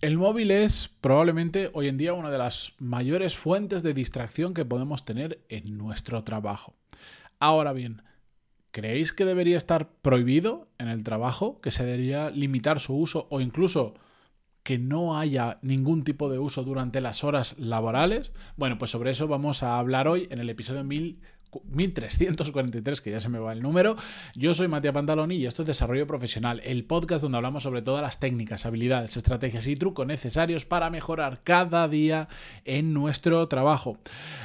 El 0.00 0.16
móvil 0.16 0.52
es 0.52 0.90
probablemente 1.00 1.70
hoy 1.72 1.88
en 1.88 1.96
día 1.96 2.12
una 2.12 2.30
de 2.30 2.38
las 2.38 2.74
mayores 2.78 3.36
fuentes 3.36 3.82
de 3.82 3.94
distracción 3.94 4.54
que 4.54 4.64
podemos 4.64 5.04
tener 5.04 5.40
en 5.48 5.76
nuestro 5.76 6.22
trabajo. 6.22 6.76
Ahora 7.40 7.72
bien, 7.72 8.02
¿creéis 8.70 9.12
que 9.12 9.24
debería 9.24 9.56
estar 9.56 9.90
prohibido 9.90 10.68
en 10.78 10.86
el 10.86 11.02
trabajo, 11.02 11.60
que 11.60 11.72
se 11.72 11.84
debería 11.84 12.30
limitar 12.30 12.78
su 12.78 12.94
uso 12.94 13.26
o 13.30 13.40
incluso 13.40 13.94
que 14.62 14.78
no 14.78 15.18
haya 15.18 15.58
ningún 15.62 16.04
tipo 16.04 16.30
de 16.30 16.38
uso 16.38 16.62
durante 16.62 17.00
las 17.00 17.24
horas 17.24 17.58
laborales? 17.58 18.32
Bueno, 18.56 18.78
pues 18.78 18.92
sobre 18.92 19.10
eso 19.10 19.26
vamos 19.26 19.64
a 19.64 19.80
hablar 19.80 20.06
hoy 20.06 20.28
en 20.30 20.38
el 20.38 20.48
episodio 20.48 20.84
1000 20.84 21.20
1343, 21.70 23.00
que 23.00 23.10
ya 23.10 23.20
se 23.20 23.28
me 23.28 23.38
va 23.38 23.52
el 23.52 23.62
número. 23.62 23.96
Yo 24.34 24.54
soy 24.54 24.68
Matías 24.68 24.94
Pantaloni 24.94 25.36
y 25.36 25.46
esto 25.46 25.62
es 25.62 25.68
Desarrollo 25.68 26.06
Profesional, 26.06 26.60
el 26.64 26.84
podcast 26.84 27.22
donde 27.22 27.38
hablamos 27.38 27.62
sobre 27.62 27.82
todas 27.82 28.02
las 28.02 28.20
técnicas, 28.20 28.66
habilidades, 28.66 29.16
estrategias 29.16 29.66
y 29.66 29.76
trucos 29.76 30.06
necesarios 30.06 30.64
para 30.64 30.90
mejorar 30.90 31.40
cada 31.42 31.88
día 31.88 32.28
en 32.64 32.92
nuestro 32.92 33.48
trabajo. 33.48 33.98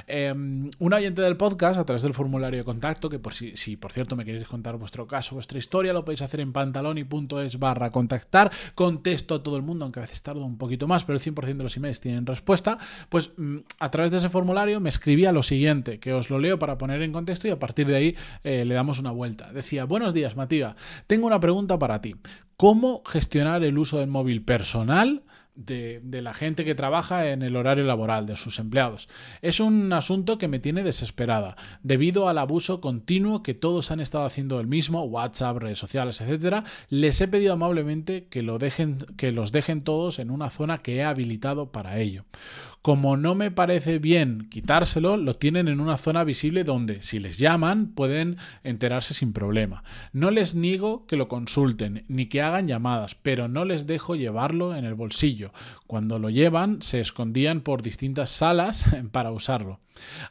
Em, 0.07 0.71
un 0.79 0.93
oyente 0.93 1.21
del 1.21 1.37
podcast, 1.37 1.79
a 1.79 1.85
través 1.85 2.03
del 2.03 2.13
formulario 2.13 2.59
de 2.59 2.65
contacto, 2.65 3.09
que 3.09 3.19
por 3.19 3.33
si, 3.33 3.77
por 3.77 3.91
cierto 3.91 4.15
me 4.15 4.25
queréis 4.25 4.47
contar 4.47 4.77
vuestro 4.77 5.07
caso, 5.07 5.35
vuestra 5.35 5.57
historia, 5.57 5.93
lo 5.93 6.05
podéis 6.05 6.21
hacer 6.21 6.39
en 6.39 6.53
pantaloni.es 6.53 7.59
barra 7.59 7.91
contactar. 7.91 8.51
Contesto 8.75 9.35
a 9.35 9.43
todo 9.43 9.57
el 9.57 9.63
mundo, 9.63 9.85
aunque 9.85 9.99
a 9.99 10.01
veces 10.01 10.21
tardo 10.21 10.45
un 10.45 10.57
poquito 10.57 10.87
más, 10.87 11.03
pero 11.03 11.17
el 11.17 11.21
100% 11.21 11.57
de 11.57 11.63
los 11.63 11.77
emails 11.77 11.99
tienen 11.99 12.25
respuesta. 12.25 12.77
Pues 13.09 13.31
mm, 13.37 13.57
a 13.79 13.91
través 13.91 14.11
de 14.11 14.17
ese 14.17 14.29
formulario 14.29 14.79
me 14.79 14.89
escribía 14.89 15.31
lo 15.31 15.43
siguiente, 15.43 15.99
que 15.99 16.13
os 16.13 16.29
lo 16.29 16.39
leo 16.39 16.59
para 16.59 16.77
poner 16.77 16.92
en 17.01 17.11
contexto 17.11 17.47
y 17.47 17.51
a 17.51 17.59
partir 17.59 17.87
de 17.87 17.95
ahí 17.95 18.15
eh, 18.43 18.65
le 18.65 18.73
damos 18.73 18.99
una 18.99 19.11
vuelta. 19.11 19.51
Decía, 19.51 19.85
buenos 19.85 20.13
días 20.13 20.35
Matías, 20.35 20.75
tengo 21.07 21.27
una 21.27 21.39
pregunta 21.39 21.79
para 21.79 22.01
ti. 22.01 22.15
¿Cómo 22.57 23.03
gestionar 23.05 23.63
el 23.63 23.77
uso 23.77 23.99
del 23.99 24.09
móvil 24.09 24.43
personal? 24.43 25.23
De, 25.55 26.01
de, 26.03 26.23
la 26.23 26.33
gente 26.33 26.65
que 26.65 26.73
trabaja 26.73 27.29
en 27.29 27.43
el 27.43 27.55
horario 27.55 27.83
laboral, 27.83 28.25
de 28.25 28.35
sus 28.35 28.57
empleados. 28.57 29.07
Es 29.43 29.59
un 29.59 29.93
asunto 29.93 30.39
que 30.39 30.47
me 30.47 30.57
tiene 30.57 30.81
desesperada, 30.81 31.55
debido 31.83 32.27
al 32.27 32.39
abuso 32.39 32.81
continuo 32.81 33.43
que 33.43 33.53
todos 33.53 33.91
han 33.91 33.99
estado 33.99 34.25
haciendo 34.25 34.59
el 34.59 34.65
mismo, 34.65 35.03
WhatsApp, 35.03 35.57
redes 35.57 35.77
sociales, 35.77 36.21
etcétera. 36.21 36.63
Les 36.89 37.21
he 37.21 37.27
pedido 37.27 37.53
amablemente 37.53 38.25
que, 38.31 38.41
lo 38.41 38.57
dejen, 38.57 38.97
que 39.15 39.31
los 39.31 39.51
dejen 39.51 39.83
todos 39.83 40.17
en 40.17 40.31
una 40.31 40.49
zona 40.49 40.79
que 40.79 40.95
he 40.95 41.03
habilitado 41.03 41.71
para 41.71 41.99
ello. 41.99 42.25
Como 42.83 43.15
no 43.15 43.33
me 43.33 43.49
parece 43.49 43.97
bien 43.97 44.49
quitárselo, 44.51 45.15
lo 45.15 45.35
tienen 45.35 45.69
en 45.69 45.79
una 45.79 45.95
zona 45.95 46.25
visible 46.25 46.65
donde, 46.65 47.01
si 47.01 47.17
les 47.17 47.37
llaman, 47.37 47.93
pueden 47.93 48.35
enterarse 48.65 49.13
sin 49.13 49.31
problema. 49.31 49.85
No 50.11 50.31
les 50.31 50.53
niego 50.53 51.05
que 51.07 51.15
lo 51.15 51.29
consulten 51.29 52.03
ni 52.09 52.25
que 52.25 52.41
hagan 52.41 52.67
llamadas, 52.67 53.15
pero 53.15 53.47
no 53.47 53.63
les 53.63 53.87
dejo 53.87 54.17
llevarlo 54.17 54.75
en 54.75 54.83
el 54.83 54.95
bolsillo. 54.95 55.53
Cuando 55.87 56.19
lo 56.19 56.29
llevan, 56.29 56.81
se 56.81 56.99
escondían 56.99 57.61
por 57.61 57.83
distintas 57.83 58.31
salas 58.31 58.83
para 59.13 59.31
usarlo. 59.31 59.79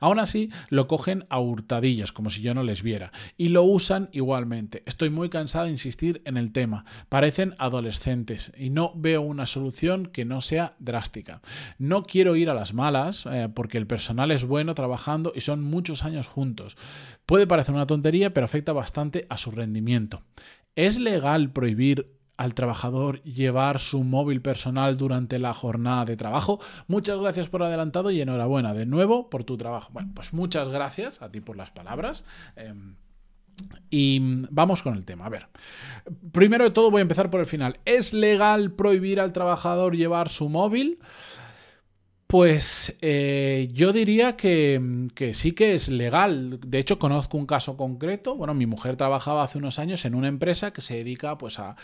Aún 0.00 0.18
así, 0.18 0.50
lo 0.70 0.86
cogen 0.88 1.24
a 1.28 1.38
hurtadillas, 1.38 2.12
como 2.12 2.30
si 2.30 2.42
yo 2.42 2.54
no 2.54 2.62
les 2.62 2.82
viera, 2.82 3.12
y 3.36 3.48
lo 3.48 3.62
usan 3.62 4.08
igualmente. 4.12 4.82
Estoy 4.86 5.10
muy 5.10 5.28
cansada 5.28 5.66
de 5.66 5.70
insistir 5.70 6.22
en 6.24 6.36
el 6.36 6.52
tema. 6.52 6.84
Parecen 7.08 7.54
adolescentes 7.58 8.52
y 8.56 8.70
no 8.70 8.92
veo 8.96 9.22
una 9.22 9.46
solución 9.46 10.06
que 10.06 10.24
no 10.24 10.40
sea 10.40 10.74
drástica. 10.78 11.40
No 11.78 12.04
quiero 12.04 12.36
ir 12.36 12.41
a 12.50 12.54
las 12.54 12.74
malas 12.74 13.26
eh, 13.26 13.48
porque 13.54 13.78
el 13.78 13.86
personal 13.86 14.30
es 14.30 14.44
bueno 14.44 14.74
trabajando 14.74 15.32
y 15.34 15.40
son 15.40 15.62
muchos 15.62 16.04
años 16.04 16.28
juntos. 16.28 16.76
Puede 17.26 17.46
parecer 17.46 17.74
una 17.74 17.86
tontería, 17.86 18.32
pero 18.32 18.44
afecta 18.44 18.72
bastante 18.72 19.26
a 19.28 19.36
su 19.36 19.50
rendimiento. 19.50 20.22
¿Es 20.74 20.98
legal 20.98 21.50
prohibir 21.52 22.18
al 22.36 22.54
trabajador 22.54 23.22
llevar 23.22 23.78
su 23.78 24.02
móvil 24.02 24.42
personal 24.42 24.96
durante 24.96 25.38
la 25.38 25.54
jornada 25.54 26.04
de 26.04 26.16
trabajo. 26.16 26.58
Muchas 26.88 27.18
gracias 27.18 27.48
por 27.48 27.62
adelantado 27.62 28.10
y 28.10 28.20
enhorabuena 28.20 28.74
de 28.74 28.86
nuevo 28.86 29.30
por 29.30 29.44
tu 29.44 29.56
trabajo. 29.56 29.90
Bueno, 29.92 30.10
pues 30.14 30.32
muchas 30.32 30.68
gracias 30.68 31.22
a 31.22 31.30
ti 31.30 31.40
por 31.40 31.56
las 31.56 31.70
palabras. 31.70 32.24
Em, 32.56 32.96
y 33.90 34.18
vamos 34.50 34.82
con 34.82 34.96
el 34.96 35.04
tema. 35.04 35.26
A 35.26 35.28
ver, 35.28 35.48
primero 36.32 36.64
de 36.64 36.70
todo 36.70 36.90
voy 36.90 37.00
a 37.00 37.02
empezar 37.02 37.30
por 37.30 37.40
el 37.40 37.46
final. 37.46 37.78
¿Es 37.84 38.12
legal 38.12 38.72
prohibir 38.72 39.20
al 39.20 39.32
trabajador 39.32 39.94
llevar 39.94 40.28
su 40.28 40.48
móvil? 40.48 40.98
Pues 42.32 42.96
eh, 43.02 43.68
yo 43.74 43.92
diría 43.92 44.38
que, 44.38 44.80
sí 45.34 45.52
que 45.52 45.74
es 45.74 45.90
legal. 45.90 46.58
De 46.66 46.78
hecho, 46.78 46.98
conozco 46.98 47.36
un 47.36 47.44
caso 47.44 47.76
concreto. 47.76 48.36
Bueno, 48.36 48.54
mi 48.54 48.64
mujer 48.64 48.96
trabajaba 48.96 49.42
hace 49.42 49.58
unos 49.58 49.78
años 49.78 50.06
en 50.06 50.14
una 50.14 50.28
empresa 50.28 50.72
que 50.72 50.80
se 50.80 50.94
dedica 50.94 51.36
pues, 51.36 51.58
a, 51.58 51.76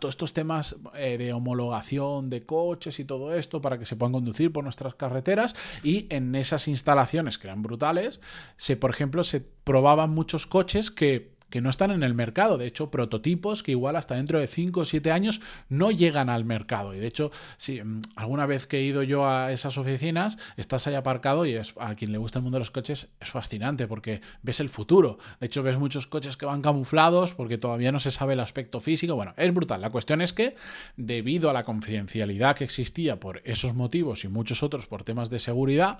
todos 0.00 0.14
estos 0.14 0.32
temas 0.32 0.74
eh, 0.96 1.18
de 1.18 1.32
homologación 1.32 2.30
de 2.30 2.44
coches 2.44 2.98
y 2.98 3.04
todo 3.04 3.32
esto 3.32 3.60
para 3.60 3.78
que 3.78 3.86
se 3.86 3.94
puedan 3.94 4.14
conducir 4.14 4.52
por 4.52 4.64
nuestras 4.64 4.96
carreteras. 4.96 5.54
Y 5.84 6.08
en 6.10 6.34
esas 6.34 6.66
instalaciones, 6.66 7.38
que 7.38 7.46
eran 7.46 7.62
brutales, 7.62 8.20
se, 8.56 8.76
por 8.76 8.90
ejemplo, 8.90 9.22
se 9.22 9.40
probaban 9.40 10.10
muchos 10.10 10.48
coches 10.48 10.90
que 10.90 11.31
que 11.52 11.60
no 11.60 11.68
están 11.68 11.90
en 11.90 12.02
el 12.02 12.14
mercado. 12.14 12.56
De 12.56 12.66
hecho, 12.66 12.90
prototipos 12.90 13.62
que 13.62 13.72
igual 13.72 13.94
hasta 13.96 14.14
dentro 14.14 14.40
de 14.40 14.46
5 14.46 14.80
o 14.80 14.84
7 14.86 15.12
años 15.12 15.42
no 15.68 15.90
llegan 15.90 16.30
al 16.30 16.46
mercado. 16.46 16.94
Y 16.94 16.98
de 16.98 17.06
hecho, 17.06 17.30
si 17.58 17.82
mm, 17.82 18.00
alguna 18.16 18.46
vez 18.46 18.66
que 18.66 18.78
he 18.78 18.82
ido 18.82 19.02
yo 19.02 19.28
a 19.28 19.52
esas 19.52 19.76
oficinas, 19.76 20.38
estás 20.56 20.86
ahí 20.86 20.94
aparcado 20.94 21.44
y 21.44 21.52
es, 21.54 21.74
a 21.78 21.94
quien 21.94 22.10
le 22.10 22.16
gusta 22.16 22.38
el 22.38 22.44
mundo 22.44 22.56
de 22.56 22.60
los 22.60 22.70
coches 22.70 23.10
es 23.20 23.28
fascinante 23.28 23.86
porque 23.86 24.22
ves 24.42 24.60
el 24.60 24.70
futuro. 24.70 25.18
De 25.40 25.46
hecho, 25.46 25.62
ves 25.62 25.76
muchos 25.76 26.06
coches 26.06 26.38
que 26.38 26.46
van 26.46 26.62
camuflados 26.62 27.34
porque 27.34 27.58
todavía 27.58 27.92
no 27.92 27.98
se 27.98 28.10
sabe 28.10 28.32
el 28.32 28.40
aspecto 28.40 28.80
físico. 28.80 29.14
Bueno, 29.14 29.34
es 29.36 29.52
brutal. 29.52 29.82
La 29.82 29.90
cuestión 29.90 30.22
es 30.22 30.32
que, 30.32 30.56
debido 30.96 31.50
a 31.50 31.52
la 31.52 31.64
confidencialidad 31.64 32.56
que 32.56 32.64
existía 32.64 33.20
por 33.20 33.42
esos 33.44 33.74
motivos 33.74 34.24
y 34.24 34.28
muchos 34.28 34.62
otros 34.62 34.86
por 34.86 35.04
temas 35.04 35.28
de 35.28 35.38
seguridad, 35.38 35.98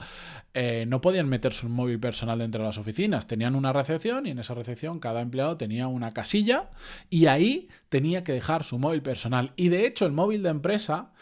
eh, 0.54 0.86
no 0.88 1.02
podían 1.02 1.28
meter 1.28 1.52
su 1.52 1.68
móvil 1.68 2.00
personal 2.00 2.38
dentro 2.38 2.62
de 2.62 2.68
las 2.68 2.78
oficinas. 2.78 3.26
Tenían 3.26 3.54
una 3.54 3.74
recepción 3.74 4.26
y 4.26 4.30
en 4.30 4.38
esa 4.38 4.54
recepción 4.54 4.98
cada 4.98 5.20
empleado 5.20 5.41
tenía 5.58 5.88
una 5.88 6.12
casilla 6.12 6.70
y 7.10 7.26
ahí 7.26 7.68
tenía 7.88 8.24
que 8.24 8.32
dejar 8.32 8.64
su 8.64 8.78
móvil 8.78 9.02
personal. 9.02 9.52
Y 9.56 9.68
de 9.68 9.86
hecho 9.86 10.06
el 10.06 10.12
móvil 10.12 10.42
de 10.42 10.50
empresa 10.50 11.12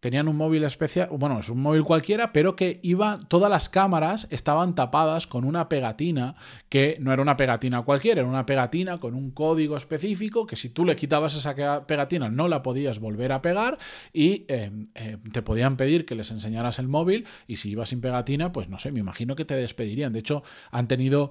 tenían 0.00 0.28
un 0.28 0.36
móvil 0.36 0.64
especial, 0.64 1.10
bueno, 1.12 1.38
es 1.40 1.50
un 1.50 1.60
móvil 1.60 1.84
cualquiera, 1.84 2.32
pero 2.32 2.56
que 2.56 2.80
iba, 2.82 3.16
todas 3.28 3.50
las 3.50 3.68
cámaras 3.68 4.26
estaban 4.30 4.74
tapadas 4.74 5.26
con 5.26 5.44
una 5.44 5.68
pegatina, 5.68 6.36
que 6.70 6.96
no 7.00 7.12
era 7.12 7.20
una 7.20 7.36
pegatina 7.36 7.82
cualquiera, 7.82 8.22
era 8.22 8.28
una 8.28 8.46
pegatina 8.46 8.98
con 8.98 9.14
un 9.14 9.30
código 9.30 9.76
específico, 9.76 10.46
que 10.46 10.56
si 10.56 10.70
tú 10.70 10.86
le 10.86 10.96
quitabas 10.96 11.36
esa 11.36 11.54
pegatina 11.86 12.30
no 12.30 12.48
la 12.48 12.62
podías 12.62 12.98
volver 12.98 13.30
a 13.32 13.42
pegar 13.42 13.78
y 14.12 14.46
eh, 14.48 14.70
eh, 14.94 15.18
te 15.32 15.42
podían 15.42 15.76
pedir 15.76 16.06
que 16.06 16.14
les 16.14 16.30
enseñaras 16.30 16.78
el 16.78 16.88
móvil 16.88 17.26
y 17.46 17.56
si 17.56 17.70
ibas 17.70 17.90
sin 17.90 18.00
pegatina, 18.00 18.52
pues 18.52 18.70
no 18.70 18.78
sé, 18.78 18.92
me 18.92 19.00
imagino 19.00 19.36
que 19.36 19.44
te 19.44 19.54
despedirían. 19.54 20.14
De 20.14 20.20
hecho, 20.20 20.42
han 20.70 20.88
tenido 20.88 21.30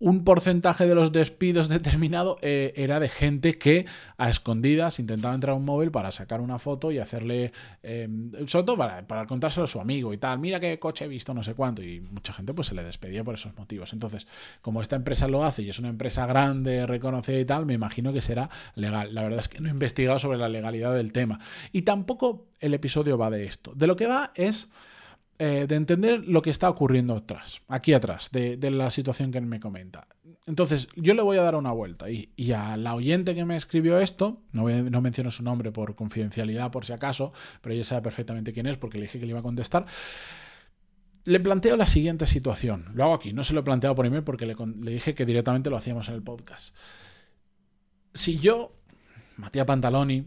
un 0.00 0.24
porcentaje 0.24 0.86
de 0.86 0.94
los 0.94 1.12
despidos 1.12 1.68
determinado 1.68 2.38
eh, 2.42 2.72
era 2.74 2.98
de 2.98 3.08
gente 3.08 3.58
que 3.58 3.86
a 4.16 4.28
escondidas 4.28 4.98
intentaba 4.98 5.34
entrar 5.34 5.52
a 5.52 5.56
un 5.56 5.64
móvil 5.64 5.90
para 5.90 6.10
sacar 6.10 6.40
una 6.40 6.58
foto 6.58 6.90
y 6.90 6.98
hacerle, 6.98 7.52
eh, 7.82 8.08
sobre 8.46 8.64
todo 8.64 8.76
para, 8.76 9.06
para, 9.06 9.26
contárselo 9.26 9.64
a 9.64 9.68
su 9.68 9.80
amigo 9.80 10.12
y 10.12 10.18
tal, 10.18 10.38
mira 10.38 10.58
qué 10.58 10.78
coche 10.78 11.04
he 11.04 11.08
visto, 11.08 11.34
no 11.34 11.42
sé 11.42 11.54
cuánto, 11.54 11.82
y 11.82 12.00
mucha 12.00 12.32
gente 12.32 12.54
pues 12.54 12.68
se 12.68 12.74
le 12.74 12.82
despedía 12.82 13.22
por 13.22 13.34
esos 13.34 13.56
motivos. 13.56 13.92
Entonces, 13.92 14.26
como 14.62 14.82
esta 14.82 14.96
empresa 14.96 15.28
lo 15.28 15.44
hace 15.44 15.62
y 15.62 15.68
es 15.68 15.78
una 15.78 15.88
empresa 15.88 16.26
grande, 16.26 16.86
reconocida 16.86 17.38
y 17.38 17.44
tal, 17.44 17.66
me 17.66 17.74
imagino 17.74 18.12
que 18.12 18.22
será 18.22 18.48
legal. 18.74 19.14
La 19.14 19.22
verdad 19.22 19.40
es 19.40 19.48
que 19.48 19.60
no 19.60 19.68
he 19.68 19.72
investigado 19.72 20.18
sobre 20.18 20.38
la 20.38 20.48
legalidad 20.48 20.94
del 20.94 21.12
tema. 21.12 21.38
Y 21.72 21.82
tampoco 21.82 22.46
el 22.58 22.74
episodio 22.74 23.18
va 23.18 23.30
de 23.30 23.44
esto. 23.44 23.72
De 23.74 23.86
lo 23.86 23.96
que 23.96 24.06
va 24.06 24.32
es 24.34 24.68
eh, 25.42 25.64
de 25.66 25.74
entender 25.74 26.28
lo 26.28 26.42
que 26.42 26.50
está 26.50 26.68
ocurriendo 26.68 27.16
atrás, 27.16 27.62
aquí 27.66 27.94
atrás, 27.94 28.28
de, 28.30 28.58
la 28.70 28.90
situación 28.90 29.32
que 29.32 29.40
me 29.40 29.58
comenta. 29.58 30.06
Entonces, 30.44 30.86
yo 30.96 31.14
le 31.14 31.22
voy 31.22 31.38
a 31.38 31.42
dar 31.42 31.54
una 31.54 31.72
vuelta 31.72 32.10
y, 32.10 32.52
a 32.52 32.76
la 32.76 32.94
oyente 32.94 33.34
que 33.34 33.46
me 33.46 33.56
escribió 33.56 33.98
esto, 34.00 34.42
no, 34.52 34.68
no, 34.68 35.00
menciono 35.00 35.30
su 35.30 35.42
nombre 35.42 35.72
por 35.72 35.94
confidencialidad, 35.94 36.70
por 36.70 36.84
si 36.84 36.92
acaso, 36.92 37.32
pero 37.62 37.74
ella 37.74 37.84
sabe 37.84 38.02
perfectamente 38.02 38.52
quién 38.52 38.66
es 38.66 38.76
porque 38.76 38.98
le 38.98 39.04
dije 39.04 39.18
que 39.18 39.24
le 39.24 39.30
iba 39.30 39.38
a 39.38 39.42
contestar. 39.42 39.86
Le 41.24 41.40
planteo 41.40 41.74
la 41.78 41.86
siguiente 41.86 42.26
situación. 42.26 42.90
Lo 42.92 43.04
hago 43.04 43.14
aquí, 43.14 43.32
no 43.32 43.42
se 43.42 43.54
lo 43.54 43.60
he 43.60 43.62
planteado 43.62 43.94
por 43.94 44.04
email 44.04 44.24
porque 44.24 44.44
le, 44.44 44.54
le 44.54 44.90
dije 44.90 45.14
que 45.14 45.24
directamente 45.24 45.70
lo 45.70 45.78
hacíamos 45.78 46.06
en 46.10 46.16
el 46.16 46.22
podcast. 46.22 46.76
Si 48.12 48.38
yo, 48.38 48.76
Matías 49.38 49.64
Pantaloni, 49.64 50.26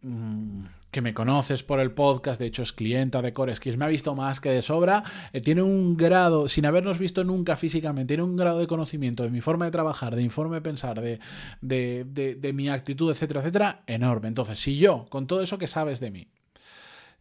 mmm, 0.00 0.64
que 0.90 1.02
me 1.02 1.12
conoces 1.12 1.62
por 1.62 1.80
el 1.80 1.92
podcast, 1.92 2.40
de 2.40 2.46
hecho 2.46 2.62
es 2.62 2.72
clienta 2.72 3.20
de 3.20 3.32
Coreskies, 3.32 3.76
me 3.76 3.84
ha 3.84 3.88
visto 3.88 4.14
más 4.14 4.40
que 4.40 4.50
de 4.50 4.62
sobra, 4.62 5.04
eh, 5.32 5.40
tiene 5.40 5.62
un 5.62 5.96
grado, 5.96 6.48
sin 6.48 6.64
habernos 6.64 6.98
visto 6.98 7.24
nunca 7.24 7.56
físicamente, 7.56 8.14
tiene 8.14 8.22
un 8.22 8.36
grado 8.36 8.58
de 8.58 8.66
conocimiento 8.66 9.22
de 9.22 9.30
mi 9.30 9.40
forma 9.40 9.66
de 9.66 9.70
trabajar, 9.70 10.16
de 10.16 10.22
informe 10.22 10.56
de 10.56 10.62
pensar, 10.62 11.00
de, 11.00 11.18
de 11.60 12.52
mi 12.54 12.68
actitud, 12.68 13.10
etcétera, 13.10 13.40
etcétera, 13.40 13.82
enorme. 13.86 14.28
Entonces, 14.28 14.58
si 14.58 14.78
yo, 14.78 15.06
con 15.10 15.26
todo 15.26 15.42
eso 15.42 15.58
que 15.58 15.66
sabes 15.66 16.00
de 16.00 16.10
mí, 16.10 16.28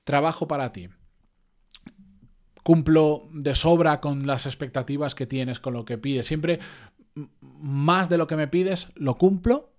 trabajo 0.06 0.48
para 0.48 0.72
ti, 0.72 0.88
cumplo 2.64 3.28
de 3.34 3.56
sobra 3.56 4.00
con 4.00 4.28
las 4.28 4.46
expectativas 4.46 5.16
que 5.16 5.26
tienes, 5.26 5.60
con 5.60 5.74
lo 5.74 5.86
que 5.86 5.98
pides, 5.98 6.28
siempre 6.28 6.60
más 7.40 8.10
de 8.10 8.18
lo 8.18 8.28
que 8.28 8.36
me 8.36 8.48
pides, 8.48 8.90
lo 8.96 9.18
cumplo, 9.18 9.74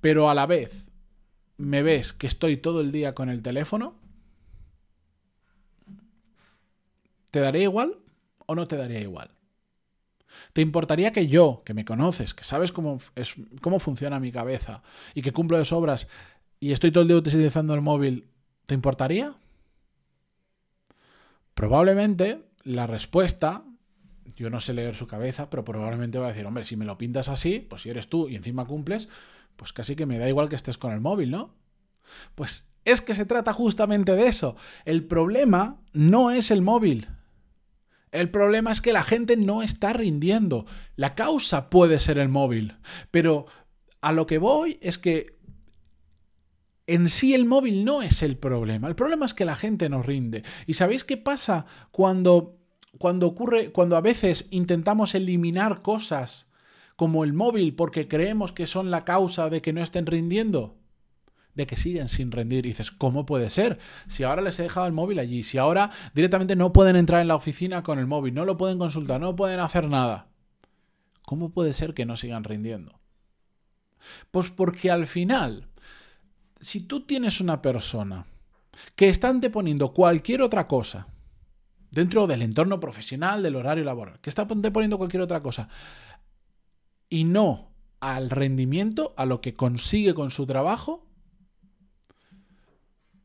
pero 0.00 0.28
a 0.28 0.34
la 0.34 0.46
vez 0.46 0.89
me 1.60 1.82
ves 1.82 2.12
que 2.12 2.26
estoy 2.26 2.56
todo 2.56 2.80
el 2.80 2.90
día 2.90 3.12
con 3.12 3.28
el 3.28 3.42
teléfono, 3.42 3.94
¿te 7.30 7.40
daría 7.40 7.64
igual 7.64 7.98
o 8.46 8.54
no 8.54 8.66
te 8.66 8.76
daría 8.76 9.00
igual? 9.00 9.30
¿Te 10.52 10.62
importaría 10.62 11.12
que 11.12 11.26
yo, 11.26 11.62
que 11.64 11.74
me 11.74 11.84
conoces, 11.84 12.34
que 12.34 12.44
sabes 12.44 12.72
cómo, 12.72 12.98
es, 13.14 13.34
cómo 13.60 13.78
funciona 13.78 14.20
mi 14.20 14.32
cabeza 14.32 14.82
y 15.14 15.22
que 15.22 15.32
cumplo 15.32 15.58
de 15.58 15.64
sobras 15.64 16.08
y 16.60 16.72
estoy 16.72 16.92
todo 16.92 17.02
el 17.02 17.08
día 17.08 17.16
utilizando 17.16 17.74
el 17.74 17.80
móvil, 17.80 18.28
¿te 18.66 18.74
importaría? 18.74 19.34
Probablemente 21.54 22.42
la 22.64 22.86
respuesta, 22.86 23.64
yo 24.36 24.50
no 24.50 24.60
sé 24.60 24.72
leer 24.72 24.94
su 24.94 25.06
cabeza, 25.06 25.50
pero 25.50 25.64
probablemente 25.64 26.18
va 26.18 26.26
a 26.26 26.30
decir, 26.30 26.46
hombre, 26.46 26.64
si 26.64 26.76
me 26.76 26.84
lo 26.84 26.96
pintas 26.96 27.28
así, 27.28 27.60
pues 27.60 27.82
si 27.82 27.90
eres 27.90 28.08
tú 28.08 28.28
y 28.28 28.36
encima 28.36 28.66
cumples, 28.66 29.08
pues 29.60 29.74
casi 29.74 29.94
que 29.94 30.06
me 30.06 30.18
da 30.18 30.26
igual 30.26 30.48
que 30.48 30.56
estés 30.56 30.78
con 30.78 30.90
el 30.90 31.02
móvil, 31.02 31.30
¿no? 31.30 31.54
Pues 32.34 32.72
es 32.86 33.02
que 33.02 33.14
se 33.14 33.26
trata 33.26 33.52
justamente 33.52 34.16
de 34.16 34.26
eso. 34.26 34.56
El 34.86 35.04
problema 35.04 35.82
no 35.92 36.30
es 36.30 36.50
el 36.50 36.62
móvil, 36.62 37.08
el 38.10 38.30
problema 38.30 38.72
es 38.72 38.80
que 38.80 38.94
la 38.94 39.02
gente 39.02 39.36
no 39.36 39.62
está 39.62 39.92
rindiendo. 39.92 40.64
La 40.96 41.14
causa 41.14 41.68
puede 41.68 41.98
ser 41.98 42.16
el 42.16 42.30
móvil, 42.30 42.78
pero 43.10 43.44
a 44.00 44.12
lo 44.12 44.26
que 44.26 44.38
voy 44.38 44.78
es 44.80 44.96
que 44.96 45.38
en 46.86 47.10
sí 47.10 47.34
el 47.34 47.44
móvil 47.44 47.84
no 47.84 48.00
es 48.00 48.22
el 48.22 48.38
problema. 48.38 48.88
El 48.88 48.96
problema 48.96 49.26
es 49.26 49.34
que 49.34 49.44
la 49.44 49.56
gente 49.56 49.90
no 49.90 50.02
rinde. 50.02 50.42
¿Y 50.66 50.72
sabéis 50.72 51.04
qué 51.04 51.18
pasa 51.18 51.66
cuando 51.90 52.56
cuando 52.96 53.26
ocurre 53.26 53.72
cuando 53.72 53.98
a 53.98 54.00
veces 54.00 54.48
intentamos 54.50 55.14
eliminar 55.14 55.82
cosas 55.82 56.49
como 57.00 57.24
el 57.24 57.32
móvil 57.32 57.74
porque 57.74 58.08
creemos 58.08 58.52
que 58.52 58.66
son 58.66 58.90
la 58.90 59.06
causa 59.06 59.48
de 59.48 59.62
que 59.62 59.72
no 59.72 59.82
estén 59.82 60.04
rindiendo? 60.04 60.76
de 61.54 61.66
que 61.66 61.74
siguen 61.74 62.10
sin 62.10 62.30
rendir. 62.30 62.66
Y 62.66 62.68
dices, 62.68 62.90
¿cómo 62.90 63.24
puede 63.24 63.48
ser? 63.48 63.78
Si 64.06 64.22
ahora 64.22 64.42
les 64.42 64.60
he 64.60 64.64
dejado 64.64 64.86
el 64.86 64.92
móvil 64.92 65.18
allí, 65.18 65.42
si 65.42 65.56
ahora 65.56 65.90
directamente 66.12 66.56
no 66.56 66.74
pueden 66.74 66.96
entrar 66.96 67.22
en 67.22 67.28
la 67.28 67.36
oficina 67.36 67.82
con 67.82 67.98
el 67.98 68.06
móvil, 68.06 68.34
no 68.34 68.44
lo 68.44 68.58
pueden 68.58 68.78
consultar, 68.78 69.18
no 69.18 69.34
pueden 69.34 69.60
hacer 69.60 69.88
nada. 69.88 70.28
¿Cómo 71.22 71.48
puede 71.48 71.72
ser 71.72 71.94
que 71.94 72.04
no 72.04 72.18
sigan 72.18 72.44
rindiendo? 72.44 73.00
Pues 74.30 74.50
porque 74.50 74.90
al 74.90 75.06
final, 75.06 75.68
si 76.60 76.82
tú 76.82 77.06
tienes 77.06 77.40
una 77.40 77.62
persona 77.62 78.26
que 78.94 79.08
está 79.08 79.30
anteponiendo 79.30 79.94
cualquier 79.94 80.42
otra 80.42 80.68
cosa, 80.68 81.08
dentro 81.90 82.26
del 82.26 82.42
entorno 82.42 82.78
profesional, 82.78 83.42
del 83.42 83.56
horario 83.56 83.84
laboral, 83.84 84.20
que 84.20 84.28
está 84.28 84.42
anteponiendo 84.42 84.98
cualquier 84.98 85.22
otra 85.22 85.40
cosa, 85.42 85.70
y 87.10 87.24
no 87.24 87.74
al 88.00 88.30
rendimiento, 88.30 89.12
a 89.18 89.26
lo 89.26 89.42
que 89.42 89.54
consigue 89.54 90.14
con 90.14 90.30
su 90.30 90.46
trabajo, 90.46 91.06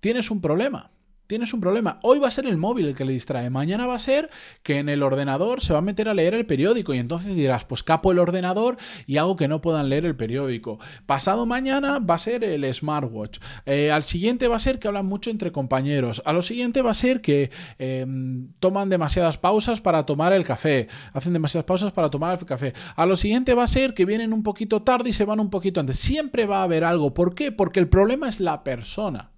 tienes 0.02 0.30
un 0.30 0.42
problema. 0.42 0.92
Tienes 1.27 1.56
un 1.56 1.62
problema. 1.62 1.98
Hoy 2.04 2.19
va 2.19 2.27
a 2.27 2.31
ser 2.31 2.45
el 2.45 2.57
móvil 2.57 2.86
el 2.86 2.95
que 2.95 3.04
le 3.04 3.13
distrae. 3.13 3.50
Mañana 3.50 3.88
va 3.88 3.95
a 3.95 4.00
ser 4.00 4.30
que 4.62 4.77
en 4.77 4.89
el 4.89 5.01
ordenador 5.01 5.60
se 5.60 5.74
va 5.74 5.80
a 5.80 5.81
meter 5.81 6.07
a 6.07 6.13
leer 6.13 6.36
el 6.36 6.45
periódico 6.45 6.94
y 6.94 7.00
entonces 7.00 7.36
dirás, 7.36 7.66
pues 7.66 7.81
capo 7.81 8.12
el 8.12 8.19
ordenador 8.19 8.77
y 9.07 9.18
hago 9.18 9.36
que 9.36 9.48
no 9.48 9.60
puedan 9.60 9.89
leer 9.89 10.06
el 10.06 10.16
periódico. 10.16 10.77
Pasado 11.07 11.48
mañana 11.48 11.98
va 11.98 12.16
a 12.16 12.19
ser 12.19 12.44
el 12.44 12.72
smartwatch. 12.72 13.39
Eh, 13.66 13.92
al 13.92 14.04
siguiente 14.04 14.48
va 14.48 14.57
a 14.57 14.60
ser 14.60 14.77
que 14.77 14.88
hablan 14.88 15.07
mucho 15.07 15.31
entre 15.31 15.51
compañeros. 15.51 16.22
A 16.25 16.33
lo 16.33 16.44
siguiente 16.44 16.83
va 16.83 16.92
a 16.92 16.94
ser 16.94 17.22
que 17.22 17.50
em, 17.80 18.51
toman 18.60 18.89
demasiadas 18.89 19.39
pausas 19.39 19.81
para 19.81 20.06
tomar 20.06 20.31
el 20.31 20.44
café. 20.44 20.89
Hacen 21.12 21.33
demasiadas 21.33 21.66
pausas 21.66 21.92
para 21.92 22.12
tomar 22.12 22.38
el 22.38 22.45
café. 22.45 22.74
A 22.95 23.07
lo 23.07 23.16
siguiente 23.16 23.56
va 23.56 23.63
a 23.63 23.68
ser 23.68 23.95
que 23.95 24.06
vienen 24.06 24.31
un 24.31 24.44
poquito 24.44 24.83
tarde 24.83 25.10
y 25.10 25.13
se 25.13 25.25
van 25.25 25.39
un 25.39 25.50
poquito 25.50 25.80
antes. 25.80 25.98
Siempre 25.98 26.45
va 26.45 26.60
a 26.60 26.63
haber 26.63 26.83
algo. 26.83 27.16
¿Por 27.16 27.33
qué? 27.33 27.51
Porque 27.51 27.80
el 27.80 27.89
problema 27.89 28.30
es 28.30 28.39
la 28.39 28.63
persona 28.63 29.31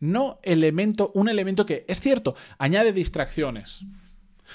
no 0.00 0.38
elemento, 0.42 1.10
un 1.14 1.28
elemento 1.28 1.66
que, 1.66 1.84
es 1.88 2.00
cierto, 2.00 2.34
añade 2.58 2.92
distracciones. 2.92 3.84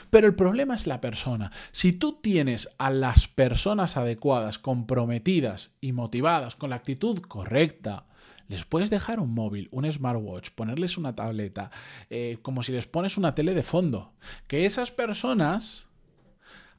Pero 0.10 0.28
el 0.28 0.36
problema 0.36 0.76
es 0.76 0.88
la 0.88 1.02
persona. 1.02 1.52
Si 1.72 1.92
tú 1.92 2.20
tienes 2.22 2.70
a 2.78 2.90
las 2.92 3.28
personas 3.28 3.98
adecuadas, 3.98 4.58
comprometidas 4.60 5.72
y 5.82 5.92
motivadas 5.92 6.56
con 6.56 6.70
la 6.70 6.78
actitud 6.78 7.20
correcta, 7.20 8.06
les 8.48 8.66
puedes 8.66 8.90
dejar 8.90 9.20
un 9.20 9.34
móvil, 9.34 9.70
un 9.72 9.90
smartwatch, 9.90 10.50
ponerles 10.52 10.98
una 10.98 11.16
tableta, 11.16 11.72
eh, 12.10 12.38
como 12.42 12.64
si 12.64 12.74
les 12.74 12.86
pones 12.86 13.18
una 13.18 13.34
tele 13.34 13.54
de 13.54 13.64
fondo. 13.64 14.12
Que 14.48 14.66
esas 14.66 14.92
personas, 14.92 15.88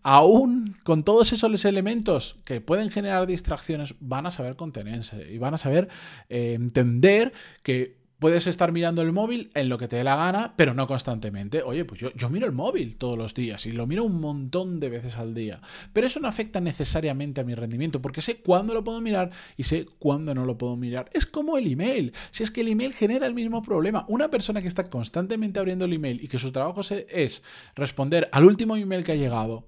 aún 0.02 0.76
con 0.84 1.02
todos 1.02 1.32
esos 1.32 1.64
elementos 1.64 2.36
que 2.44 2.60
pueden 2.60 2.90
generar 2.90 3.26
distracciones, 3.26 3.94
van 4.00 4.26
a 4.26 4.30
saber 4.30 4.56
contenerse 4.56 5.32
y 5.32 5.38
van 5.38 5.54
a 5.54 5.58
saber 5.58 5.88
eh, 6.28 6.52
entender 6.54 7.32
que 7.62 8.01
Puedes 8.22 8.46
estar 8.46 8.70
mirando 8.70 9.02
el 9.02 9.10
móvil 9.10 9.50
en 9.52 9.68
lo 9.68 9.78
que 9.78 9.88
te 9.88 9.96
dé 9.96 10.04
la 10.04 10.14
gana, 10.14 10.54
pero 10.54 10.74
no 10.74 10.86
constantemente. 10.86 11.64
Oye, 11.64 11.84
pues 11.84 12.00
yo, 12.00 12.12
yo, 12.14 12.30
miro 12.30 12.46
el 12.46 12.52
móvil 12.52 12.94
todos 12.96 13.18
los 13.18 13.34
días 13.34 13.66
y 13.66 13.72
lo 13.72 13.88
miro 13.88 14.04
un 14.04 14.20
montón 14.20 14.78
de 14.78 14.90
veces 14.90 15.16
al 15.16 15.34
día. 15.34 15.60
Pero 15.92 16.06
eso 16.06 16.20
no 16.20 16.28
afecta 16.28 16.60
necesariamente 16.60 17.40
a 17.40 17.44
mi 17.44 17.56
rendimiento, 17.56 18.00
porque 18.00 18.22
sé 18.22 18.36
cuándo 18.36 18.74
lo 18.74 18.84
puedo 18.84 19.00
mirar 19.00 19.32
y 19.56 19.64
sé 19.64 19.86
cuándo 19.98 20.36
no 20.36 20.44
lo 20.44 20.56
puedo 20.56 20.76
mirar. 20.76 21.10
Es 21.12 21.26
como 21.26 21.58
el 21.58 21.66
email. 21.66 22.12
Si 22.30 22.44
es 22.44 22.52
que 22.52 22.60
el 22.60 22.68
email 22.68 22.92
genera 22.92 23.26
el 23.26 23.34
mismo 23.34 23.60
problema. 23.60 24.04
Una 24.06 24.30
persona 24.30 24.62
que 24.62 24.68
está 24.68 24.88
constantemente 24.88 25.58
abriendo 25.58 25.86
el 25.86 25.92
email 25.92 26.22
y 26.22 26.28
que 26.28 26.38
su 26.38 26.52
trabajo 26.52 26.82
es 27.08 27.42
responder 27.74 28.28
al 28.30 28.44
último 28.44 28.76
email 28.76 29.02
que 29.02 29.10
ha 29.10 29.16
llegado, 29.16 29.66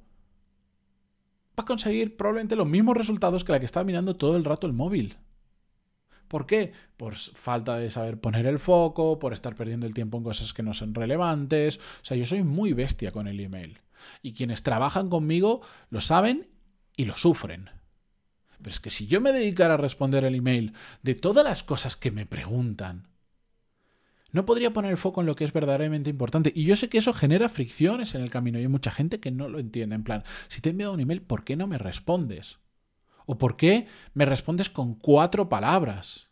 va 1.59 1.63
a 1.63 1.65
conseguir 1.65 2.17
probablemente 2.17 2.55
los 2.55 2.69
mismos 2.69 2.97
resultados 2.97 3.43
que 3.43 3.51
la 3.51 3.59
que 3.59 3.67
está 3.67 3.83
mirando 3.83 4.15
todo 4.15 4.37
el 4.37 4.45
rato 4.45 4.69
el 4.69 4.75
móvil. 4.75 5.17
¿Por 6.35 6.47
qué? 6.47 6.73
Por 6.97 7.15
falta 7.15 7.77
de 7.77 7.93
saber 7.93 8.19
poner 8.19 8.47
el 8.47 8.59
foco, 8.59 9.21
por 9.21 9.33
estar 9.33 9.55
perdiendo 9.55 9.87
el 9.87 9.95
tiempo 9.95 10.19
en 10.19 10.25
cosas 10.25 10.53
que 10.53 10.65
no 10.65 10.75
son 10.75 10.93
relevantes. 10.93 11.77
O 11.77 12.05
sea, 12.05 12.17
yo 12.17 12.27
soy 12.27 12.43
muy 12.43 12.73
bestia 12.73 13.13
con 13.13 13.29
el 13.29 13.39
email. 13.39 13.79
Y 14.21 14.33
quienes 14.33 14.65
trabajan 14.65 15.11
conmigo 15.11 15.61
lo 15.91 16.01
saben 16.01 16.49
y 16.97 17.05
lo 17.05 17.17
sufren. 17.17 17.71
Pero 18.59 18.69
es 18.69 18.81
que 18.81 18.91
si 18.91 19.07
yo 19.07 19.21
me 19.21 19.31
dedicara 19.31 19.75
a 19.75 19.77
responder 19.77 20.25
el 20.25 20.35
email 20.35 20.73
de 21.05 21.15
todas 21.15 21.45
las 21.45 21.63
cosas 21.63 21.95
que 21.95 22.11
me 22.11 22.27
preguntan, 22.27 23.07
no 24.33 24.45
podría 24.45 24.73
poner 24.73 24.91
el 24.91 24.99
foco 24.99 25.21
en 25.21 25.29
lo 25.29 25.37
que 25.37 25.45
es 25.45 25.53
verdaderamente 25.53 26.11
importante. 26.11 26.53
Y 26.53 26.65
yo 26.65 26.75
sé 26.75 26.89
que 26.89 26.99
eso 26.99 27.13
genera 27.13 27.49
fricciones 27.49 28.17
en 28.17 28.23
el 28.23 28.31
camino 28.31 28.59
y 28.59 28.63
hay 28.63 28.69
mucha 28.69 28.91
gente 28.91 29.21
que 29.21 29.31
no 29.31 29.49
lo 29.49 29.61
entiende. 29.61 29.95
En 29.95 30.03
plan, 30.03 30.25
si 30.49 30.61
te 30.61 30.71
he 30.71 30.73
enviado 30.73 30.95
un 30.95 31.01
email, 31.01 31.23
¿por 31.23 31.45
qué 31.45 31.55
no 31.55 31.69
me 31.69 31.79
respondes? 31.79 32.59
¿O 33.27 33.39
por 33.39 33.57
qué 33.57 33.87
me 34.13 34.25
respondes 34.25 34.69
con 34.71 34.95
cuatro 34.95 35.49
palabras? 35.49 36.29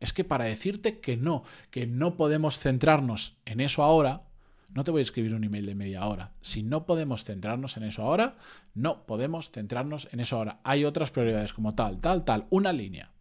Es 0.00 0.12
que 0.12 0.24
para 0.24 0.44
decirte 0.44 1.00
que 1.00 1.16
no, 1.16 1.44
que 1.70 1.86
no 1.86 2.16
podemos 2.16 2.58
centrarnos 2.58 3.38
en 3.44 3.60
eso 3.60 3.82
ahora, 3.82 4.26
no 4.74 4.84
te 4.84 4.90
voy 4.90 5.00
a 5.00 5.02
escribir 5.02 5.34
un 5.34 5.44
email 5.44 5.66
de 5.66 5.74
media 5.74 6.04
hora. 6.06 6.32
Si 6.40 6.62
no 6.62 6.84
podemos 6.84 7.24
centrarnos 7.24 7.76
en 7.76 7.84
eso 7.84 8.02
ahora, 8.02 8.36
no 8.74 9.06
podemos 9.06 9.50
centrarnos 9.50 10.08
en 10.12 10.20
eso 10.20 10.36
ahora. 10.36 10.60
Hay 10.64 10.84
otras 10.84 11.10
prioridades 11.10 11.52
como 11.52 11.74
tal, 11.74 12.00
tal, 12.00 12.24
tal, 12.24 12.46
una 12.50 12.72
línea. 12.72 13.12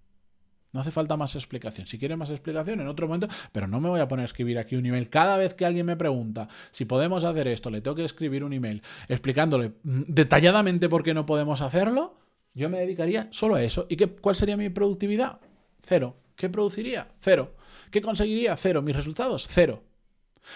No 0.74 0.82
hace 0.82 0.92
falta 0.92 1.16
más 1.16 1.36
explicación. 1.36 1.88
Si 1.88 1.98
quieres 1.98 2.18
más 2.18 2.30
explicación, 2.32 2.82
en 2.82 2.90
otro 2.90 3.08
momento, 3.08 3.30
pero 3.54 3.66
no 3.66 3.80
me 3.80 3.88
voy 3.88 4.02
a 4.02 4.10
poner 4.10 4.24
a 4.24 4.26
escribir 4.26 4.60
aquí 4.60 4.76
un 4.76 4.86
email. 4.86 5.10
Cada 5.10 5.38
vez 5.38 5.54
que 5.54 5.66
alguien 5.66 5.86
me 5.86 5.96
pregunta 5.96 6.50
si 6.72 6.84
podemos 6.84 7.24
hacer 7.24 7.48
esto, 7.48 7.70
le 7.70 7.80
tengo 7.80 7.96
que 7.96 8.04
escribir 8.04 8.44
un 8.44 8.52
email 8.52 8.82
explicándole 9.08 9.72
detalladamente 9.84 10.90
por 10.90 11.04
qué 11.04 11.14
no 11.14 11.26
podemos 11.26 11.62
hacerlo. 11.62 12.25
Yo 12.56 12.70
me 12.70 12.80
dedicaría 12.80 13.28
solo 13.32 13.56
a 13.56 13.64
eso. 13.64 13.86
¿Y 13.90 13.98
qué, 13.98 14.08
cuál 14.08 14.36
sería 14.36 14.58
mi 14.58 14.70
productividad? 14.70 15.40
Cero. 15.84 16.16
¿Qué 16.36 16.50
produciría? 16.50 17.08
Cero. 17.20 17.54
¿Qué 17.92 18.02
conseguiría? 18.02 18.56
Cero. 18.56 18.82
¿Mis 18.82 18.96
resultados? 18.96 19.48
Cero. 19.48 19.84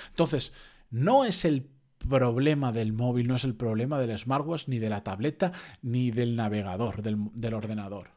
Entonces, 0.10 0.54
no 0.90 1.26
es 1.26 1.46
el 1.46 1.70
problema 1.98 2.72
del 2.72 2.94
móvil, 2.94 3.28
no 3.28 3.36
es 3.36 3.44
el 3.44 3.56
problema 3.56 4.00
del 4.00 4.18
smartwatch, 4.18 4.68
ni 4.68 4.80
de 4.80 4.90
la 4.90 5.04
tableta, 5.04 5.52
ni 5.82 6.12
del 6.12 6.36
navegador, 6.36 7.02
del, 7.02 7.54
ordenador. 7.54 8.12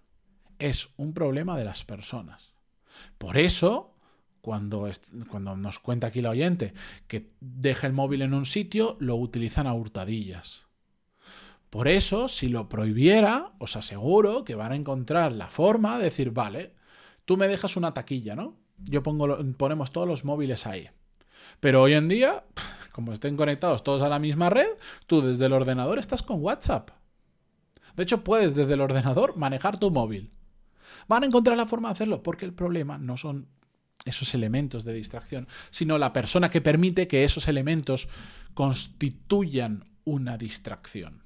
Es 0.58 0.90
un 0.96 1.12
problema 1.12 1.56
de 1.56 1.64
las 1.64 1.84
personas. 1.84 2.52
Por 3.18 3.36
eso, 3.36 3.96
cuando, 4.40 4.88
cuando, 5.28 5.56
nos 5.56 5.78
cuenta 5.80 6.06
aquí 6.06 6.22
la 6.22 6.30
oyente 6.30 6.72
que 7.08 7.30
deja 7.40 7.86
el 7.86 7.92
móvil 7.92 8.22
en 8.22 8.34
un 8.34 8.46
sitio, 8.46 8.96
lo 9.00 9.16
utilizan 9.16 9.66
a 9.66 9.74
hurtadillas. 9.74 10.66
Por 11.72 11.88
eso, 11.88 12.28
si 12.28 12.50
lo 12.50 12.68
prohibiera, 12.68 13.52
os 13.58 13.76
aseguro 13.76 14.44
que 14.44 14.54
van 14.54 14.72
a 14.72 14.76
encontrar 14.76 15.32
la 15.32 15.46
forma 15.48 15.96
de 15.96 16.04
decir, 16.04 16.30
vale, 16.30 16.74
tú 17.24 17.38
me 17.38 17.48
dejas 17.48 17.78
una 17.78 17.94
taquilla, 17.94 18.36
¿no? 18.36 18.58
Yo 18.76 19.02
pongo, 19.02 19.38
ponemos 19.56 19.90
todos 19.90 20.06
los 20.06 20.22
móviles 20.22 20.66
ahí. 20.66 20.90
Pero 21.60 21.80
hoy 21.80 21.94
en 21.94 22.08
día, 22.08 22.44
como 22.92 23.14
estén 23.14 23.38
conectados 23.38 23.82
todos 23.82 24.02
a 24.02 24.10
la 24.10 24.18
misma 24.18 24.50
red, 24.50 24.68
tú 25.06 25.22
desde 25.22 25.46
el 25.46 25.54
ordenador 25.54 25.98
estás 25.98 26.22
con 26.22 26.42
WhatsApp. 26.42 26.90
De 27.96 28.02
hecho, 28.02 28.22
puedes 28.22 28.54
desde 28.54 28.74
el 28.74 28.82
ordenador 28.82 29.38
manejar 29.38 29.78
tu 29.78 29.90
móvil. 29.90 30.30
Van 31.08 31.22
a 31.22 31.26
encontrar 31.26 31.56
la 31.56 31.64
forma 31.64 31.88
de 31.88 31.92
hacerlo, 31.92 32.22
porque 32.22 32.44
el 32.44 32.52
problema 32.52 32.98
no 32.98 33.16
son 33.16 33.48
esos 34.04 34.34
elementos 34.34 34.84
de 34.84 34.92
distracción, 34.92 35.48
sino 35.70 35.96
la 35.96 36.12
persona 36.12 36.50
que 36.50 36.60
permite 36.60 37.08
que 37.08 37.24
esos 37.24 37.48
elementos 37.48 38.08
constituyan 38.52 39.86
una 40.04 40.36
distracción. 40.36 41.21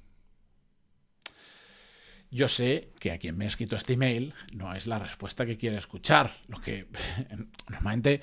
Yo 2.29 2.49
sé 2.49 2.93
que 2.99 3.11
a 3.11 3.19
quien 3.19 3.37
me 3.37 3.45
ha 3.45 3.47
escrito 3.47 3.75
este 3.75 3.93
email 3.93 4.33
no 4.51 4.73
es 4.73 4.87
la 4.87 4.99
respuesta 4.99 5.45
que 5.45 5.57
quiere 5.57 5.77
escuchar. 5.77 6.31
Lo 6.47 6.59
que 6.59 6.87
normalmente 7.69 8.21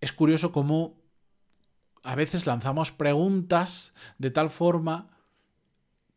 es 0.00 0.12
curioso 0.12 0.52
cómo 0.52 1.00
a 2.02 2.14
veces 2.14 2.46
lanzamos 2.46 2.92
preguntas 2.92 3.94
de 4.18 4.30
tal 4.30 4.50
forma 4.50 5.16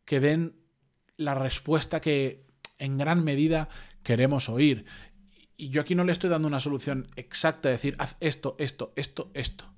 que 0.04 0.20
den 0.20 0.56
la 1.16 1.34
respuesta 1.34 2.00
que 2.00 2.46
en 2.78 2.98
gran 2.98 3.24
medida 3.24 3.68
queremos 4.02 4.48
oír. 4.48 4.84
Y 5.56 5.68
yo 5.70 5.80
aquí 5.80 5.94
no 5.94 6.04
le 6.04 6.12
estoy 6.12 6.28
dando 6.28 6.48
una 6.48 6.60
solución 6.60 7.06
exacta, 7.16 7.68
de 7.68 7.74
decir, 7.74 7.94
haz 7.98 8.16
esto, 8.20 8.56
esto, 8.58 8.92
esto, 8.96 9.30
esto. 9.34 9.71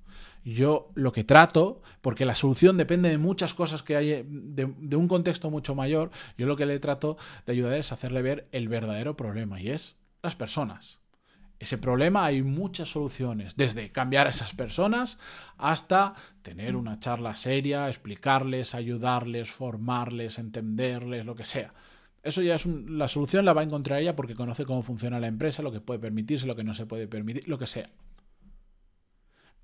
Yo 0.45 0.91
lo 0.95 1.13
que 1.13 1.25
trato, 1.25 1.81
porque 2.03 2.27
la 2.27 2.35
solución 2.35 2.77
depende 2.77 3.09
de 3.09 3.19
muchas 3.19 3.55
cosas 3.55 3.83
que 3.83 3.97
hay, 3.97 4.25
de, 4.29 4.73
de, 4.79 4.97
un 4.97 5.09
contexto 5.09 5.51
mucho 5.51 5.75
mayor, 5.75 6.11
yo 6.37 6.47
lo 6.47 6.57
que 6.57 6.67
le 6.67 6.79
trato 6.79 7.17
de 7.47 7.53
ayudar 7.53 7.79
es 7.79 7.93
hacerle 7.93 8.21
ver 8.21 8.47
el 8.53 8.69
verdadero 8.69 9.17
problema 9.17 9.61
y 9.61 9.71
es 9.71 9.97
las 10.23 10.35
personas. 10.35 10.99
Ese 11.59 11.79
problema 11.79 12.27
hay 12.27 12.43
muchas 12.43 12.91
soluciones, 12.91 13.57
desde 13.57 13.91
cambiar 13.91 14.27
a 14.27 14.31
esas 14.31 14.53
personas 14.53 15.19
hasta 15.57 16.15
tener 16.43 16.77
una 16.77 16.99
charla 16.99 17.37
seria, 17.37 17.89
explicarles, 17.89 18.75
ayudarles, 18.75 19.51
formarles, 19.51 20.39
entenderles, 20.39 21.25
lo 21.25 21.35
que 21.35 21.47
sea. 21.47 21.73
Eso 22.23 22.43
ya 22.43 22.57
es 22.57 22.67
la 22.67 23.09
solución, 23.09 23.45
la 23.45 23.53
va 23.53 23.63
a 23.63 23.65
encontrar 23.65 24.01
ella 24.01 24.17
porque 24.17 24.35
conoce 24.35 24.65
cómo 24.65 24.83
funciona 24.83 25.21
la 25.21 25.27
empresa, 25.27 25.63
lo 25.63 25.73
que 25.73 25.81
puede 25.81 26.01
permitirse, 26.01 26.47
lo 26.47 26.57
que 26.57 26.65
no 26.65 26.75
se 26.75 26.87
puede 26.87 27.07
permitir, 27.07 27.49
lo 27.49 27.59
que 27.59 27.67
sea. 27.67 27.91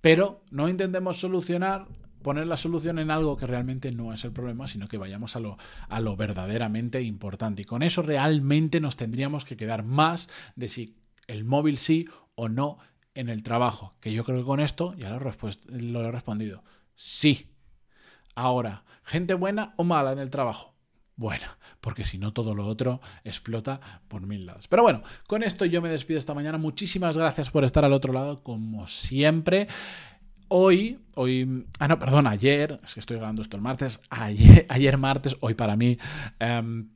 Pero 0.00 0.42
no 0.50 0.68
intentemos 0.68 1.20
solucionar, 1.20 1.86
poner 2.22 2.46
la 2.46 2.56
solución 2.56 2.98
en 2.98 3.10
algo 3.10 3.36
que 3.36 3.46
realmente 3.46 3.92
no 3.92 4.12
es 4.12 4.24
el 4.24 4.32
problema, 4.32 4.66
sino 4.66 4.88
que 4.88 4.98
vayamos 4.98 5.36
a 5.36 5.40
lo, 5.40 5.58
a 5.88 6.00
lo 6.00 6.16
verdaderamente 6.16 7.02
importante. 7.02 7.62
Y 7.62 7.64
con 7.64 7.82
eso 7.82 8.02
realmente 8.02 8.80
nos 8.80 8.96
tendríamos 8.96 9.44
que 9.44 9.56
quedar 9.56 9.82
más 9.82 10.28
de 10.56 10.68
si 10.68 10.96
el 11.26 11.44
móvil 11.44 11.78
sí 11.78 12.06
o 12.34 12.48
no 12.48 12.78
en 13.14 13.28
el 13.28 13.42
trabajo. 13.42 13.94
Que 14.00 14.12
yo 14.12 14.24
creo 14.24 14.38
que 14.38 14.44
con 14.44 14.60
esto 14.60 14.94
ya 14.94 15.10
lo 15.10 15.18
lo 15.18 16.04
he 16.04 16.10
respondido. 16.10 16.62
Sí. 16.94 17.50
Ahora, 18.34 18.84
¿gente 19.04 19.34
buena 19.34 19.74
o 19.76 19.84
mala 19.84 20.12
en 20.12 20.18
el 20.18 20.30
trabajo? 20.30 20.69
Bueno, 21.20 21.44
porque 21.82 22.02
si 22.02 22.16
no 22.16 22.32
todo 22.32 22.54
lo 22.54 22.66
otro 22.66 23.02
explota 23.24 23.78
por 24.08 24.26
mil 24.26 24.46
lados. 24.46 24.68
Pero 24.68 24.82
bueno, 24.82 25.02
con 25.26 25.42
esto 25.42 25.66
yo 25.66 25.82
me 25.82 25.90
despido 25.90 26.16
esta 26.16 26.32
mañana. 26.32 26.56
Muchísimas 26.56 27.14
gracias 27.14 27.50
por 27.50 27.62
estar 27.62 27.84
al 27.84 27.92
otro 27.92 28.14
lado, 28.14 28.42
como 28.42 28.86
siempre. 28.86 29.68
Hoy, 30.48 30.98
hoy, 31.16 31.66
ah 31.78 31.88
no, 31.88 31.98
perdón, 31.98 32.26
ayer, 32.26 32.80
es 32.82 32.94
que 32.94 33.00
estoy 33.00 33.18
grabando 33.18 33.42
esto 33.42 33.54
el 33.54 33.62
martes, 33.62 34.00
ayer, 34.08 34.64
ayer 34.70 34.96
martes, 34.96 35.36
hoy 35.40 35.52
para 35.52 35.76
mí, 35.76 35.98
um, 36.40 36.88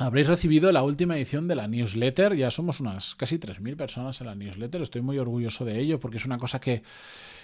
Habréis 0.00 0.28
recibido 0.28 0.70
la 0.70 0.84
última 0.84 1.16
edición 1.16 1.48
de 1.48 1.56
la 1.56 1.66
newsletter, 1.66 2.36
ya 2.36 2.52
somos 2.52 2.78
unas 2.78 3.16
casi 3.16 3.40
3.000 3.40 3.74
personas 3.74 4.20
en 4.20 4.28
la 4.28 4.36
newsletter, 4.36 4.80
estoy 4.80 5.02
muy 5.02 5.18
orgulloso 5.18 5.64
de 5.64 5.80
ello 5.80 5.98
porque 5.98 6.18
es 6.18 6.24
una 6.24 6.38
cosa 6.38 6.60
que, 6.60 6.84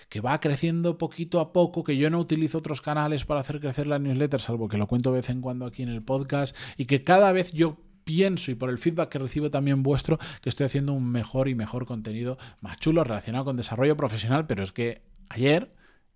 que, 0.08 0.20
va 0.20 0.40
creciendo 0.40 0.98
poquito 0.98 1.40
a 1.40 1.52
poco, 1.52 1.84
que 1.84 1.96
yo 1.96 2.10
no 2.10 2.18
utilizo 2.18 2.58
otros 2.58 2.80
canales 2.80 3.24
para 3.24 3.40
hacer 3.40 3.60
crecer 3.60 3.86
la 3.86 3.98
newsletter, 3.98 4.40
salvo 4.40 4.68
que 4.68 4.78
lo 4.78 4.86
cuento 4.86 5.10
de 5.10 5.18
vez 5.18 5.30
en 5.30 5.40
cuando 5.40 5.66
aquí 5.66 5.82
en 5.82 5.88
el 5.88 6.02
podcast, 6.02 6.56
y 6.76 6.86
que 6.86 7.04
cada 7.04 7.32
vez 7.32 7.52
yo 7.52 7.78
pienso 8.04 8.50
y 8.50 8.54
por 8.54 8.70
el 8.70 8.78
feedback 8.78 9.08
que 9.08 9.18
recibo 9.18 9.50
también 9.50 9.82
vuestro, 9.82 10.18
que 10.42 10.48
estoy 10.48 10.66
haciendo 10.66 10.92
un 10.92 11.10
mejor 11.10 11.48
y 11.48 11.54
mejor 11.54 11.86
contenido 11.86 12.38
más 12.60 12.78
chulo 12.78 13.02
relacionado 13.02 13.44
con 13.44 13.56
desarrollo 13.56 13.96
profesional, 13.96 14.46
pero 14.46 14.62
es 14.62 14.72
que 14.72 15.02
ayer 15.28 15.70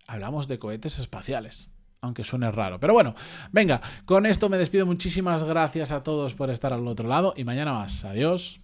hablamos 0.06 0.48
de 0.48 0.58
cohetes 0.58 0.98
espaciales 0.98 1.68
aunque 2.00 2.24
suene 2.24 2.50
raro. 2.52 2.78
Pero 2.78 2.92
bueno, 2.92 3.14
venga, 3.50 3.80
con 4.04 4.26
esto 4.26 4.48
me 4.48 4.56
despido. 4.56 4.86
Muchísimas 4.86 5.42
gracias 5.42 5.92
a 5.92 6.02
todos 6.02 6.34
por 6.34 6.50
estar 6.50 6.72
al 6.72 6.86
otro 6.86 7.08
lado 7.08 7.34
y 7.36 7.44
mañana 7.44 7.72
más. 7.72 8.04
Adiós. 8.04 8.60